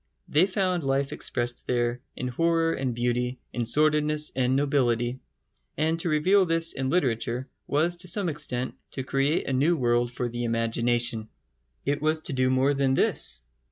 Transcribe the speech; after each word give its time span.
They 0.27 0.47
found 0.47 0.83
life 0.83 1.13
expressed 1.13 1.67
there 1.67 2.01
in 2.15 2.27
horror 2.27 2.73
and 2.73 2.95
beauty, 2.95 3.37
in 3.53 3.67
sordidness 3.67 4.31
and 4.35 4.55
nobility, 4.55 5.19
and 5.77 5.99
to 5.99 6.09
reveal 6.09 6.43
this 6.47 6.73
in 6.73 6.89
literature 6.89 7.47
was 7.67 7.97
to 7.97 8.07
some 8.07 8.27
extent 8.27 8.73
to 8.93 9.03
create 9.03 9.45
a 9.47 9.53
new 9.53 9.77
world 9.77 10.11
for 10.11 10.27
the 10.27 10.43
imagination. 10.43 11.29
It 11.85 12.01
was 12.01 12.21
to 12.21 12.33
do 12.33 12.49
more 12.49 12.73
than 12.73 12.95
this. 12.95 13.37